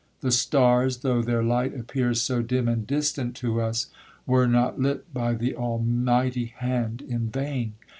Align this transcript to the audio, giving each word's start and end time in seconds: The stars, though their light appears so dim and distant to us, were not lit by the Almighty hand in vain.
The 0.21 0.31
stars, 0.31 1.01
though 1.05 1.21
their 1.21 1.43
light 1.43 1.79
appears 1.79 2.23
so 2.23 2.41
dim 2.41 2.67
and 2.67 2.87
distant 2.87 3.35
to 3.35 3.61
us, 3.61 3.85
were 4.25 4.47
not 4.47 4.79
lit 4.79 5.13
by 5.13 5.35
the 5.35 5.55
Almighty 5.55 6.55
hand 6.57 7.03
in 7.07 7.29
vain. 7.29 7.73